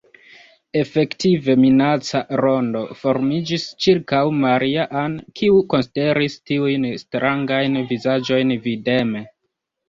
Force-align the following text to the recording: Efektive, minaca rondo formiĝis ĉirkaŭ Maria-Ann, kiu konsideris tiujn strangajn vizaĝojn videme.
Efektive, 0.79 1.55
minaca 1.65 2.21
rondo 2.41 2.81
formiĝis 3.01 3.65
ĉirkaŭ 3.85 4.21
Maria-Ann, 4.39 5.19
kiu 5.41 5.61
konsideris 5.75 6.39
tiujn 6.53 6.89
strangajn 7.03 7.79
vizaĝojn 7.93 8.57
videme. 8.67 9.25